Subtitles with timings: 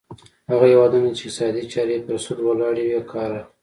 [0.51, 3.43] هغه هیوادونه چې اقتصادي چارې یې پر سود ولاړې وي کار اخلي.